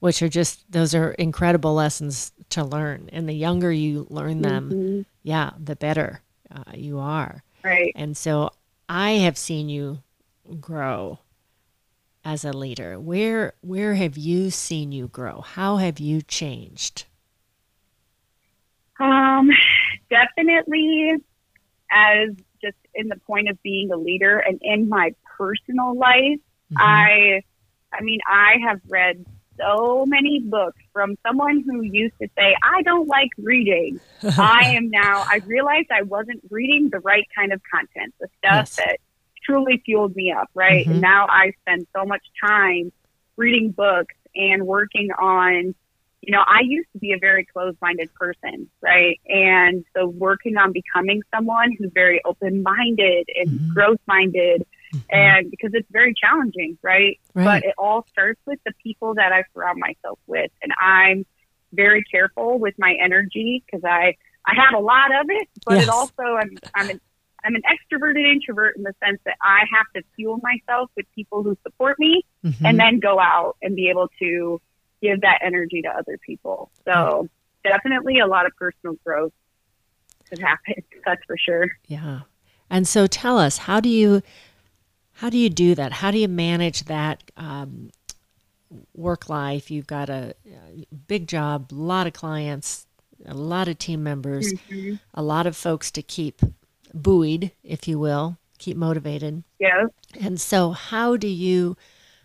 Which 0.00 0.22
are 0.22 0.28
just, 0.28 0.70
those 0.70 0.94
are 0.94 1.12
incredible 1.12 1.74
lessons 1.74 2.32
to 2.50 2.64
learn. 2.64 3.10
And 3.12 3.28
the 3.28 3.34
younger 3.34 3.70
you 3.70 4.06
learn 4.10 4.42
them, 4.42 4.70
Mhm. 4.72 5.04
yeah, 5.22 5.50
the 5.62 5.76
better 5.76 6.20
uh, 6.50 6.72
you 6.74 6.98
are. 6.98 7.42
Right. 7.64 7.92
And 7.94 8.16
so 8.16 8.50
I 8.88 9.12
have 9.12 9.38
seen 9.38 9.68
you 9.68 10.02
grow 10.60 11.20
as 12.24 12.44
a 12.44 12.52
leader. 12.52 13.00
Where 13.00 13.54
where 13.62 13.94
have 13.94 14.18
you 14.18 14.50
seen 14.50 14.92
you 14.92 15.08
grow? 15.08 15.40
How 15.40 15.76
have 15.76 15.98
you 15.98 16.20
changed? 16.22 17.04
Um, 18.98 19.50
definitely 20.10 21.14
as 21.92 22.30
just 22.62 22.76
in 22.94 23.08
the 23.08 23.16
point 23.26 23.48
of 23.48 23.62
being 23.62 23.92
a 23.92 23.96
leader 23.96 24.38
and 24.38 24.58
in 24.62 24.88
my 24.88 25.12
personal 25.38 25.96
life, 25.96 26.40
Mhm. 26.70 26.78
I, 26.78 27.42
I 27.92 28.02
mean, 28.02 28.20
I 28.26 28.56
have 28.66 28.80
read 28.88 29.24
so 29.58 30.04
many 30.06 30.40
books 30.40 30.78
from 30.92 31.16
someone 31.26 31.62
who 31.66 31.82
used 31.82 32.14
to 32.20 32.28
say, 32.36 32.54
I 32.62 32.82
don't 32.82 33.08
like 33.08 33.30
reading. 33.38 34.00
I 34.38 34.72
am 34.76 34.90
now, 34.90 35.24
I 35.30 35.40
realized 35.46 35.88
I 35.90 36.02
wasn't 36.02 36.40
reading 36.50 36.88
the 36.90 37.00
right 37.00 37.26
kind 37.36 37.52
of 37.52 37.60
content, 37.72 38.14
the 38.20 38.28
stuff 38.38 38.52
Yes. 38.60 38.76
that 38.76 38.96
truly 39.44 39.82
fueled 39.84 40.16
me 40.16 40.32
up, 40.32 40.48
right? 40.54 40.86
Mhm. 40.86 40.92
And 40.92 41.00
now 41.00 41.26
I 41.28 41.52
spend 41.62 41.86
so 41.96 42.04
much 42.04 42.22
time 42.44 42.92
reading 43.36 43.70
books 43.70 44.14
and 44.34 44.66
working 44.66 45.10
on, 45.12 45.74
you 46.22 46.32
know, 46.32 46.42
I 46.46 46.60
used 46.64 46.88
to 46.94 46.98
be 46.98 47.12
a 47.12 47.18
very 47.18 47.44
closed 47.44 47.76
minded 47.80 48.12
person, 48.14 48.68
right? 48.82 49.20
And 49.28 49.84
so 49.96 50.08
working 50.08 50.56
on 50.56 50.72
becoming 50.72 51.22
someone 51.34 51.72
who's 51.78 51.90
very 51.94 52.20
open 52.24 52.62
minded 52.62 53.28
and 53.36 53.50
Mhm. 53.50 53.74
growth 53.74 54.00
minded. 54.06 54.66
And 55.10 55.50
because 55.50 55.70
it's 55.74 55.88
very 55.90 56.14
challenging, 56.14 56.78
right? 56.82 57.18
right. 57.34 57.44
But 57.44 57.64
it 57.64 57.74
all 57.78 58.06
starts 58.12 58.40
with 58.46 58.58
the 58.64 58.72
people 58.82 59.14
that 59.14 59.32
I 59.32 59.44
surround 59.54 59.78
myself 59.78 60.18
with. 60.26 60.50
And 60.62 60.72
I'm 60.80 61.26
very 61.72 62.02
careful 62.04 62.58
with 62.58 62.74
my 62.78 62.94
energy 63.02 63.62
because 63.64 63.84
I, 63.84 64.16
I 64.46 64.54
have 64.54 64.74
a 64.78 64.82
lot 64.82 65.14
of 65.20 65.26
it, 65.28 65.48
but 65.64 65.74
Yes. 65.74 65.84
it 65.84 65.88
also, 65.88 66.22
I'm, 66.22 66.58
I'm 66.74 66.90
an, 66.90 67.00
I'm 67.44 67.54
an 67.54 67.62
extroverted 67.62 68.24
introvert 68.30 68.76
in 68.76 68.82
the 68.82 68.94
sense 69.04 69.20
that 69.24 69.36
I 69.42 69.60
have 69.72 69.86
to 69.94 70.02
fuel 70.16 70.40
myself 70.42 70.90
with 70.96 71.06
people 71.14 71.42
who 71.42 71.56
support 71.62 71.98
me 71.98 72.24
Mhm. 72.44 72.56
and 72.64 72.78
then 72.80 72.98
go 73.00 73.18
out 73.20 73.56
and 73.62 73.76
be 73.76 73.88
able 73.90 74.08
to 74.20 74.60
give 75.02 75.20
that 75.20 75.40
energy 75.44 75.82
to 75.82 75.88
other 75.88 76.18
people. 76.24 76.70
So 76.84 77.28
definitely 77.62 78.18
a 78.20 78.26
lot 78.26 78.46
of 78.46 78.52
personal 78.56 78.96
growth 79.04 79.32
has 80.30 80.40
happened. 80.40 80.82
That's 81.04 81.22
for 81.26 81.36
sure. 81.36 81.68
Yeah. 81.86 82.20
And 82.70 82.88
so 82.88 83.06
tell 83.06 83.38
us, 83.38 83.58
how 83.58 83.78
do 83.80 83.88
you 83.88 84.22
how 85.16 85.30
do 85.30 85.38
you 85.38 85.48
do 85.48 85.74
that? 85.74 85.92
How 85.92 86.10
do 86.10 86.18
you 86.18 86.28
manage 86.28 86.84
that 86.84 87.22
um, 87.36 87.90
work 88.94 89.28
life? 89.28 89.70
You've 89.70 89.86
got 89.86 90.10
a, 90.10 90.34
a 90.46 90.86
big 91.06 91.26
job, 91.26 91.72
a 91.72 91.74
lot 91.74 92.06
of 92.06 92.12
clients, 92.12 92.86
a 93.24 93.34
lot 93.34 93.68
of 93.68 93.78
team 93.78 94.02
members, 94.02 94.52
Mhm. 94.52 95.00
a 95.14 95.22
lot 95.22 95.46
of 95.46 95.56
folks 95.56 95.90
to 95.92 96.02
keep 96.02 96.42
buoyed, 96.92 97.50
if 97.62 97.88
you 97.88 97.98
will, 97.98 98.36
keep 98.58 98.76
motivated. 98.76 99.42
Yeah. 99.58 99.86
And 100.20 100.40
so 100.40 100.72
how 100.72 101.16
do 101.16 101.28
you 101.28 101.76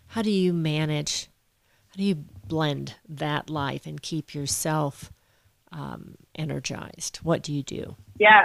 how 0.08 0.20
do 0.20 0.30
you 0.30 0.52
manage 0.52 1.28
how 1.88 1.96
do 1.96 2.02
you 2.04 2.14
blend 2.46 2.96
that 3.08 3.48
life 3.48 3.86
and 3.86 4.00
keep 4.02 4.34
yourself 4.34 5.10
um, 5.72 6.16
energized? 6.34 7.16
What 7.22 7.42
do 7.42 7.52
you 7.52 7.62
do? 7.62 7.96
Yeah, 8.18 8.44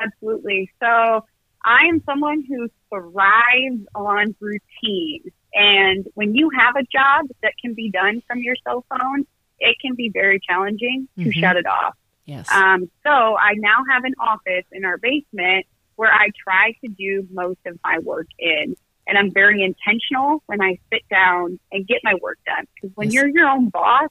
absolutely. 0.00 0.70
So 0.80 1.24
I 1.64 1.84
am 1.88 2.02
someone 2.06 2.42
who 2.48 2.68
thrives 2.90 3.82
on 3.94 4.34
routine. 4.40 5.22
And 5.54 6.06
when 6.14 6.34
you 6.34 6.50
have 6.50 6.76
a 6.76 6.82
job 6.84 7.26
that 7.42 7.52
can 7.60 7.74
be 7.74 7.90
done 7.90 8.22
from 8.26 8.40
your 8.40 8.56
cell 8.66 8.84
phone, 8.88 9.26
it 9.60 9.76
can 9.80 9.94
be 9.94 10.10
very 10.10 10.38
challenging 10.40 11.08
to 11.18 11.24
Mhm. 11.24 11.40
shut 11.40 11.56
it 11.56 11.66
off. 11.66 11.96
Yes. 12.26 12.46
Um, 12.54 12.90
so 13.04 13.36
I 13.38 13.54
now 13.54 13.82
have 13.90 14.04
an 14.04 14.14
office 14.20 14.64
in 14.72 14.84
our 14.84 14.98
basement 14.98 15.66
where 15.96 16.12
I 16.12 16.28
try 16.42 16.72
to 16.84 16.88
do 16.88 17.26
most 17.32 17.58
of 17.66 17.78
my 17.84 17.98
work 17.98 18.28
in. 18.38 18.76
And 19.06 19.16
I'm 19.16 19.32
very 19.32 19.62
intentional 19.62 20.42
when 20.46 20.60
I 20.60 20.78
sit 20.92 21.02
down 21.08 21.58
and 21.72 21.86
get 21.86 22.00
my 22.04 22.14
work 22.20 22.38
done. 22.46 22.66
Because 22.74 22.94
when 22.94 23.08
Yes. 23.10 23.14
you're 23.14 23.28
your 23.28 23.48
own 23.48 23.70
boss, 23.70 24.10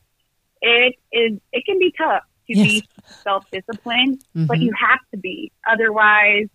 it 0.62 0.96
is 1.12 1.40
it 1.54 1.66
can 1.66 1.78
be 1.78 1.92
tough 1.96 2.24
to 2.50 2.58
Yes. 2.58 2.68
be 2.68 2.84
self 3.24 3.46
disciplined, 3.52 4.24
but 4.34 4.58
Mhm. 4.58 4.64
you 4.64 4.74
have 4.74 5.00
to 5.12 5.18
be. 5.18 5.52
Otherwise, 5.70 6.48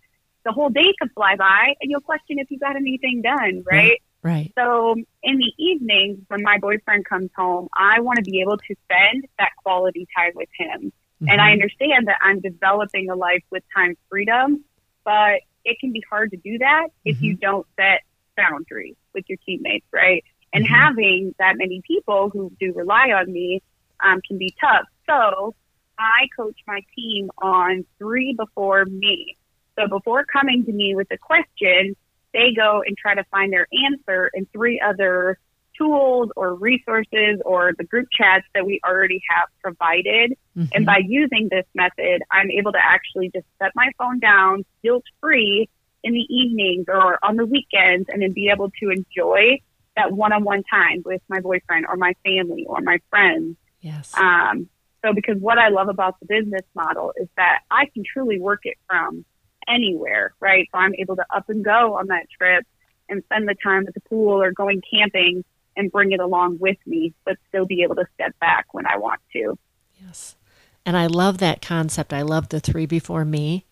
the 0.44 0.52
whole 0.52 0.70
day 0.70 0.92
could 1.00 1.10
fly 1.14 1.36
by 1.36 1.74
and 1.80 1.90
you'll 1.90 2.00
question 2.00 2.38
if 2.38 2.50
you 2.50 2.58
got 2.58 2.76
anything 2.76 3.22
done, 3.22 3.62
right? 3.70 4.00
right. 4.22 4.52
So 4.58 4.94
in 5.22 5.38
the 5.38 5.52
evenings, 5.58 6.18
when 6.28 6.42
my 6.42 6.58
boyfriend 6.58 7.04
comes 7.06 7.30
home, 7.36 7.68
I 7.76 8.00
want 8.00 8.18
to 8.18 8.24
be 8.24 8.40
able 8.40 8.58
to 8.58 8.74
spend 8.84 9.24
that 9.38 9.50
quality 9.62 10.06
time 10.16 10.32
with 10.34 10.48
him. 10.58 10.92
And 11.28 11.40
I 11.40 11.50
Mhm. 11.50 11.52
understand 11.52 12.08
that 12.08 12.18
I'm 12.20 12.40
developing 12.40 13.08
a 13.08 13.14
life 13.14 13.44
with 13.50 13.62
time 13.74 13.96
freedom, 14.10 14.64
but 15.04 15.40
it 15.64 15.78
can 15.80 15.92
be 15.92 16.02
hard 16.10 16.30
to 16.32 16.36
do 16.38 16.58
that 16.58 16.88
if 17.04 17.16
Mm-hmm. 17.16 17.24
you 17.24 17.36
don't 17.36 17.66
set 17.78 18.02
boundaries 18.36 18.96
with 19.14 19.24
your 19.28 19.38
teammates, 19.46 19.86
right? 19.92 20.24
And 20.52 20.64
Mhm. 20.64 20.68
having 20.68 21.34
that 21.38 21.56
many 21.56 21.80
people 21.86 22.30
who 22.30 22.50
do 22.58 22.72
rely 22.74 23.12
on 23.12 23.32
me 23.32 23.62
um, 24.02 24.20
can 24.26 24.38
be 24.38 24.52
tough. 24.60 24.86
So 25.08 25.54
I 25.98 26.26
coach 26.36 26.58
my 26.66 26.80
team 26.96 27.30
on 27.38 27.86
three 27.98 28.34
before 28.34 28.84
me. 28.84 29.36
So 29.78 29.88
before 29.88 30.24
coming 30.24 30.64
to 30.66 30.72
me 30.72 30.94
with 30.94 31.08
a 31.10 31.18
question, 31.18 31.96
they 32.32 32.52
go 32.54 32.82
and 32.86 32.96
try 32.96 33.14
to 33.14 33.24
find 33.24 33.52
their 33.52 33.66
answer 33.86 34.30
in 34.34 34.46
three 34.52 34.80
other 34.80 35.38
tools 35.76 36.30
or 36.36 36.54
resources 36.54 37.40
or 37.44 37.72
the 37.76 37.84
group 37.84 38.06
chats 38.12 38.44
that 38.54 38.66
we 38.66 38.80
already 38.86 39.20
have 39.30 39.48
provided. 39.62 40.36
And 40.74 40.84
Mhm. 40.84 40.86
by 40.86 40.98
using 40.98 41.48
this 41.50 41.66
method, 41.74 42.22
I'm 42.30 42.50
able 42.50 42.72
to 42.72 42.82
actually 42.82 43.30
just 43.30 43.46
set 43.58 43.72
my 43.74 43.90
phone 43.98 44.18
down 44.18 44.64
guilt 44.82 45.04
free 45.20 45.68
in 46.04 46.12
the 46.12 46.26
evenings 46.28 46.86
or 46.88 47.18
on 47.24 47.36
the 47.36 47.46
weekends 47.46 48.08
and 48.08 48.22
then 48.22 48.32
be 48.32 48.48
able 48.48 48.70
to 48.82 48.90
enjoy 48.90 49.58
that 49.96 50.12
one 50.12 50.32
on 50.32 50.44
one 50.44 50.62
time 50.64 51.02
with 51.04 51.22
my 51.28 51.40
boyfriend 51.40 51.86
or 51.86 51.96
my 51.96 52.14
family 52.24 52.64
or 52.66 52.80
my 52.80 52.98
friends. 53.10 53.56
yes. 53.80 54.12
Um, 54.16 54.68
So, 55.04 55.12
because 55.12 55.36
what 55.38 55.58
I 55.58 55.68
love 55.68 55.88
about 55.88 56.20
the 56.20 56.26
business 56.26 56.62
model 56.76 57.12
is 57.16 57.28
that 57.36 57.62
I 57.72 57.86
can 57.86 58.04
truly 58.04 58.38
work 58.38 58.60
it 58.64 58.78
from 58.86 59.24
anywhere, 59.68 60.34
right? 60.40 60.68
So 60.72 60.78
I'm 60.78 60.94
able 60.96 61.16
to 61.16 61.24
up 61.34 61.48
and 61.48 61.64
go 61.64 61.94
on 61.94 62.08
that 62.08 62.26
trip 62.30 62.66
and 63.08 63.22
spend 63.24 63.48
the 63.48 63.54
time 63.62 63.86
at 63.86 63.94
the 63.94 64.00
pool 64.00 64.42
or 64.42 64.52
going 64.52 64.82
camping 64.90 65.44
and 65.76 65.90
bring 65.90 66.12
it 66.12 66.20
along 66.20 66.58
with 66.58 66.78
me, 66.86 67.14
but 67.24 67.36
still 67.48 67.66
be 67.66 67.82
able 67.82 67.94
to 67.96 68.06
step 68.14 68.38
back 68.40 68.72
when 68.72 68.86
I 68.86 68.98
want 68.98 69.20
to. 69.32 69.58
Yes. 70.04 70.36
And 70.84 70.96
I 70.96 71.06
love 71.06 71.38
that 71.38 71.62
concept. 71.62 72.12
I 72.12 72.22
love 72.22 72.48
the 72.48 72.60
three 72.60 72.86
before 72.86 73.24
me 73.24 73.64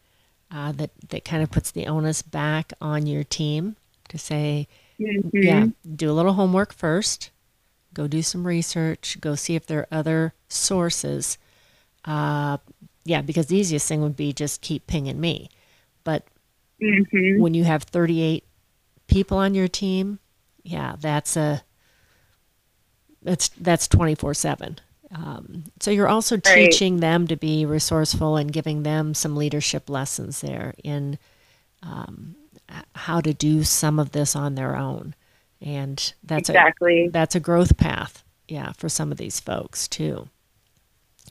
uh, 0.51 0.73
that, 0.73 0.91
that 1.09 1.25
kind 1.25 1.43
of 1.43 1.51
puts 1.51 1.71
the 1.71 1.87
onus 1.87 2.23
back 2.23 2.73
on 2.81 3.07
your 3.07 3.25
team 3.25 3.77
to 4.09 4.19
say, 4.19 4.69
mm-hmm. 4.99 5.29
yeah, 5.33 5.67
do 5.97 6.11
a 6.11 6.15
little 6.15 6.35
homework 6.35 6.73
first, 6.73 7.31
go 7.95 8.07
do 8.07 8.23
some 8.23 8.47
research, 8.47 9.19
go 9.21 9.35
see 9.35 9.55
if 9.55 9.67
there 9.67 9.81
are 9.81 9.89
other 9.91 10.35
sources. 10.49 11.39
Uh, 12.05 12.59
yeah, 13.05 13.23
because 13.23 13.47
the 13.47 13.57
easiest 13.57 13.89
thing 13.89 14.03
would 14.03 14.17
be 14.17 14.33
just 14.33 14.61
keep 14.61 14.87
pinging 14.87 15.21
me. 15.21 15.51
Mm-hmm. 16.83 17.41
when 17.41 17.55
you 17.55 17.65
have 17.65 17.83
38 17.85 18.45
people 19.07 19.39
on 19.39 19.55
your 19.55 19.69
team, 19.69 20.19
yeah, 20.63 20.97
that's 20.99 21.37
a 21.37 21.63
that's 23.23 23.49
that's 23.51 23.87
24 23.89 24.35
7 24.35 24.79
um, 25.13 25.65
so 25.81 25.91
you're 25.91 26.09
also 26.09 26.37
right. 26.37 26.45
teaching 26.45 27.01
them 27.01 27.27
to 27.27 27.37
be 27.37 27.67
resourceful 27.67 28.37
and 28.37 28.53
giving 28.53 28.83
them 28.83 29.13
some 29.15 29.37
leadership 29.37 29.91
lessons 29.91 30.41
there 30.41 30.75
in 30.85 31.19
um, 31.83 32.37
how 32.95 33.21
to 33.21 33.35
do 33.35 33.65
some 33.65 33.99
of 33.99 34.13
this 34.13 34.37
on 34.37 34.55
their 34.55 34.77
own 34.77 35.15
and 35.61 36.15
that's 36.23 36.49
exactly 36.49 37.07
a, 37.07 37.11
that's 37.11 37.35
a 37.35 37.41
growth 37.41 37.77
path 37.77 38.25
yeah 38.49 38.73
for 38.73 38.89
some 38.89 39.11
of 39.11 39.19
these 39.19 39.41
folks 39.41 39.89
too 39.89 40.29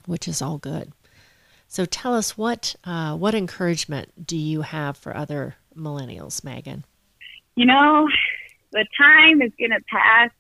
which 0.06 0.28
is 0.28 0.42
all 0.42 0.58
good 0.58 0.92
so 1.70 1.86
tell 1.86 2.16
us 2.16 2.36
what 2.36 2.76
uh, 2.84 3.16
what 3.16 3.36
encouragement 3.36 4.26
do 4.26 4.36
you 4.36 4.64
have 4.64 4.98
for 4.98 5.16
other 5.16 5.56
millennials, 5.78 6.44
Megan? 6.44 6.84
You 7.56 7.68
know, 7.68 8.08
the 8.72 8.86
time 8.98 9.44
is 9.44 9.52
going 9.58 9.72
to 9.72 9.80
pass 9.88 10.32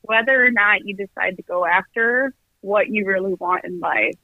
whether 0.00 0.44
or 0.44 0.50
not 0.50 0.86
you 0.86 0.96
decide 0.96 1.36
to 1.36 1.42
go 1.42 1.66
after 1.66 2.32
what 2.62 2.88
you 2.88 3.06
really 3.06 3.34
want 3.34 3.64
in 3.64 3.78
life. 3.80 4.16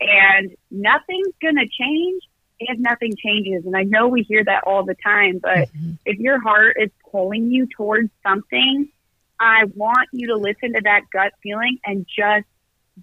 And 0.00 0.56
nothing's 0.72 1.34
going 1.40 1.56
to 1.56 1.68
change 1.68 2.22
if 2.58 2.76
nothing 2.80 3.14
changes. 3.16 3.64
And 3.64 3.76
I 3.76 3.84
know 3.84 4.08
we 4.08 4.22
hear 4.22 4.42
that 4.42 4.64
all 4.64 4.84
the 4.84 4.96
time, 4.96 5.38
but 5.40 5.68
mm-hmm. 5.68 5.92
if 6.04 6.18
your 6.18 6.40
heart 6.40 6.78
is 6.80 6.90
pulling 7.12 7.52
you 7.52 7.68
towards 7.76 8.10
something, 8.24 8.88
I 9.38 9.66
want 9.76 10.08
you 10.12 10.28
to 10.28 10.36
listen 10.36 10.72
to 10.72 10.80
that 10.82 11.02
gut 11.12 11.32
feeling 11.44 11.78
and 11.84 12.04
just 12.08 12.46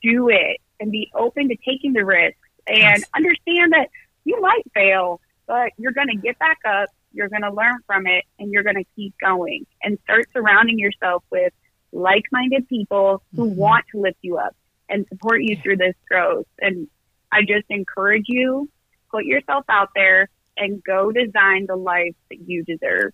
do 0.01 0.27
it 0.27 0.59
and 0.81 0.91
be 0.91 1.09
open 1.15 1.47
to 1.47 1.55
taking 1.65 1.93
the 1.93 2.03
risk 2.03 2.35
and 2.67 2.77
yes. 2.77 3.03
understand 3.15 3.73
that 3.73 3.89
you 4.23 4.39
might 4.41 4.63
fail, 4.73 5.21
but 5.47 5.71
you're 5.77 5.91
going 5.91 6.07
to 6.07 6.15
get 6.15 6.37
back 6.39 6.59
up, 6.67 6.89
you're 7.13 7.29
going 7.29 7.43
to 7.43 7.53
learn 7.53 7.79
from 7.85 8.07
it, 8.07 8.25
and 8.39 8.51
you're 8.51 8.63
going 8.63 8.75
to 8.75 8.85
keep 8.95 9.13
going 9.19 9.65
and 9.83 9.97
start 10.03 10.27
surrounding 10.33 10.79
yourself 10.79 11.23
with 11.31 11.53
like 11.91 12.23
minded 12.31 12.67
people 12.67 13.21
who 13.35 13.49
mm-hmm. 13.49 13.59
want 13.59 13.85
to 13.91 13.99
lift 13.99 14.17
you 14.21 14.37
up 14.37 14.55
and 14.89 15.05
support 15.07 15.41
you 15.41 15.55
through 15.57 15.77
this 15.77 15.95
growth. 16.09 16.45
And 16.59 16.87
I 17.31 17.41
just 17.41 17.65
encourage 17.69 18.25
you, 18.27 18.69
put 19.09 19.25
yourself 19.25 19.65
out 19.69 19.89
there 19.95 20.29
and 20.57 20.83
go 20.83 21.11
design 21.11 21.65
the 21.67 21.75
life 21.75 22.15
that 22.29 22.39
you 22.47 22.63
deserve. 22.63 23.13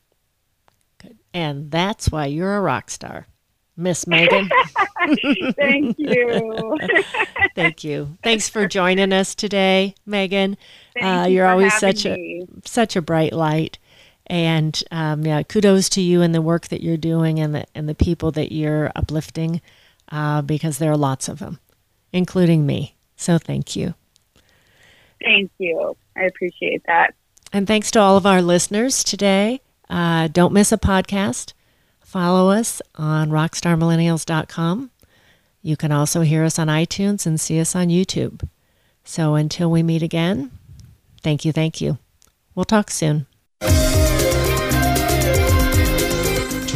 Good. 1.00 1.18
And 1.34 1.72
that's 1.72 2.12
why 2.12 2.28
you're 2.28 2.56
a 2.56 2.62
rock 2.62 2.90
star. 2.90 3.28
Miss 3.82 4.06
Megan. 4.06 4.50
Thank 5.56 5.98
you. 5.98 6.78
Thank 7.56 7.84
you. 7.84 8.18
Thanks 8.24 8.48
for 8.48 8.68
joining 8.68 9.12
us 9.12 9.34
today, 9.34 9.96
Megan. 10.06 10.58
Uh, 11.02 11.28
you 11.30 11.42
are 11.42 11.52
always 11.52 11.74
such 11.74 12.06
me. 12.06 12.46
a 12.48 12.68
such 12.68 12.96
a 12.96 13.02
bright 13.02 13.34
light, 13.34 13.80
and 14.28 14.84
um, 14.92 15.26
yeah, 15.26 15.42
kudos 15.44 15.90
to 15.90 16.02
you 16.02 16.22
and 16.22 16.36
the 16.36 16.42
work 16.42 16.68
that 16.68 16.82
you're 16.82 16.98
doing 16.98 17.40
and 17.40 17.56
the 17.56 17.66
and 17.74 17.90
the 17.90 17.96
people 17.96 18.32
that 18.32 18.52
you're 18.52 18.92
uplifting, 18.96 19.62
uh, 20.12 20.42
because 20.42 20.78
there 20.78 20.92
are 20.92 20.98
lots 20.98 21.28
of 21.28 21.40
them, 21.40 21.60
including 22.14 22.66
me. 22.66 22.96
So 23.16 23.38
thank 23.38 23.76
you. 23.76 23.96
Thank 25.24 25.52
you. 25.58 25.96
I 26.16 26.24
appreciate 26.24 26.84
that. 26.88 27.14
And 27.54 27.68
thanks 27.68 27.92
to 27.92 28.00
all 28.00 28.18
of 28.18 28.26
our 28.26 28.42
listeners 28.42 29.04
today. 29.04 29.62
Uh, 29.90 30.28
don't 30.28 30.54
miss 30.54 30.72
a 30.72 30.78
podcast. 30.78 31.54
Follow 32.12 32.50
us 32.50 32.82
on 32.96 33.30
rockstarmillennials.com. 33.30 34.92
You 35.62 35.78
can 35.78 35.94
also 35.94 36.20
hear 36.20 36.44
us 36.44 36.60
on 36.60 36.68
iTunes 36.68 37.26
and 37.26 37.40
see 37.40 37.58
us 37.58 37.74
on 37.74 37.88
YouTube. 37.88 38.46
So 39.06 39.36
until 39.36 39.72
we 39.72 39.82
meet 39.82 40.04
again, 40.04 40.52
thank 41.22 41.46
you, 41.46 41.54
thank 41.54 41.80
you. 41.80 42.00
We'll 42.54 42.66
talk 42.66 42.92
soon. 42.92 43.28
To 43.62 43.70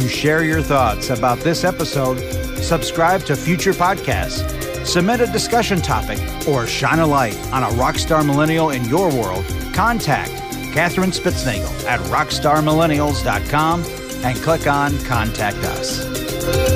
share 0.08 0.42
your 0.42 0.62
thoughts 0.62 1.10
about 1.10 1.40
this 1.40 1.64
episode, 1.64 2.16
subscribe 2.62 3.20
to 3.24 3.36
future 3.36 3.74
podcasts, 3.74 4.86
submit 4.86 5.20
a 5.20 5.26
discussion 5.26 5.82
topic, 5.82 6.18
or 6.48 6.66
shine 6.66 7.00
a 7.00 7.06
light 7.06 7.36
on 7.52 7.62
a 7.62 7.68
rockstar 7.76 8.24
millennial 8.24 8.70
in 8.70 8.86
your 8.86 9.10
world, 9.10 9.44
contact 9.74 10.32
Katherine 10.72 11.10
Spitznagel 11.10 11.84
at 11.84 12.00
rockstarmillennials.com 12.00 13.84
and 14.24 14.36
click 14.42 14.66
on 14.66 14.98
Contact 15.04 15.56
Us. 15.58 16.75